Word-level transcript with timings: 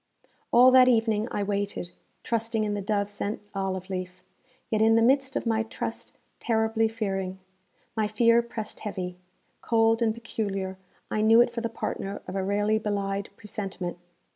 All 0.51 0.71
that 0.71 0.87
evening 0.87 1.27
I 1.29 1.43
waited, 1.43 1.91
trusting 2.23 2.63
in 2.63 2.73
the 2.73 2.81
dove 2.81 3.07
sent 3.07 3.39
olive 3.53 3.87
leaf, 3.87 4.23
yet 4.71 4.81
in 4.81 4.95
the 4.95 5.01
midst 5.03 5.35
of 5.35 5.45
my 5.45 5.61
trust 5.61 6.13
terribly 6.39 6.87
fearing. 6.87 7.37
My 7.95 8.07
fear 8.07 8.41
pressed 8.41 8.79
heavy. 8.79 9.17
Cold 9.61 10.01
and 10.01 10.11
peculiar, 10.11 10.79
I 11.11 11.21
knew 11.21 11.39
it 11.39 11.51
for 11.51 11.61
the 11.61 11.69
partner 11.69 12.23
of 12.27 12.35
a 12.35 12.43
rarely 12.43 12.79
belied 12.79 13.29
presentiment. 13.37 13.99